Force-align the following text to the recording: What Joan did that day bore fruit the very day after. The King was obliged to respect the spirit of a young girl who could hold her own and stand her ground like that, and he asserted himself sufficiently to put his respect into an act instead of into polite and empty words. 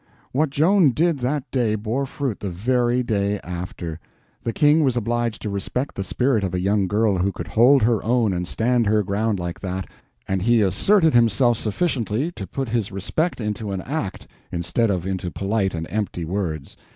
What 0.31 0.49
Joan 0.49 0.93
did 0.93 1.19
that 1.19 1.51
day 1.51 1.75
bore 1.75 2.07
fruit 2.07 2.39
the 2.39 2.49
very 2.49 3.03
day 3.03 3.39
after. 3.41 3.99
The 4.41 4.51
King 4.51 4.83
was 4.83 4.97
obliged 4.97 5.43
to 5.43 5.49
respect 5.51 5.93
the 5.93 6.03
spirit 6.03 6.43
of 6.43 6.55
a 6.55 6.59
young 6.59 6.87
girl 6.87 7.17
who 7.19 7.31
could 7.31 7.49
hold 7.49 7.83
her 7.83 8.03
own 8.03 8.33
and 8.33 8.47
stand 8.47 8.87
her 8.87 9.03
ground 9.03 9.37
like 9.39 9.59
that, 9.59 9.85
and 10.27 10.41
he 10.41 10.61
asserted 10.63 11.13
himself 11.13 11.59
sufficiently 11.59 12.31
to 12.31 12.47
put 12.47 12.69
his 12.69 12.91
respect 12.91 13.39
into 13.39 13.69
an 13.71 13.81
act 13.81 14.25
instead 14.51 14.89
of 14.89 15.05
into 15.05 15.29
polite 15.29 15.75
and 15.75 15.85
empty 15.91 16.25
words. 16.25 16.75